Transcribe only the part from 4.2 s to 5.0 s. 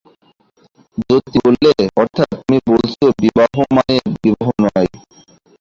বিবাহ নয়।